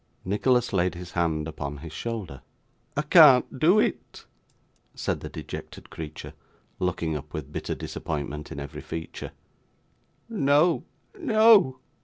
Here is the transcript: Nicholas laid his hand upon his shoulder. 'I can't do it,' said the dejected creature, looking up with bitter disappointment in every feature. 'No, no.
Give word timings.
Nicholas 0.25 0.73
laid 0.73 0.95
his 0.95 1.11
hand 1.11 1.47
upon 1.47 1.77
his 1.77 1.93
shoulder. 1.93 2.41
'I 2.97 3.01
can't 3.03 3.59
do 3.59 3.77
it,' 3.79 4.25
said 4.95 5.19
the 5.19 5.29
dejected 5.29 5.91
creature, 5.91 6.33
looking 6.79 7.15
up 7.15 7.31
with 7.35 7.51
bitter 7.53 7.75
disappointment 7.75 8.51
in 8.51 8.59
every 8.59 8.81
feature. 8.81 9.31
'No, 10.27 10.85
no. 11.19 11.77